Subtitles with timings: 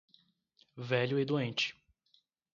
[0.77, 1.75] Velho e doente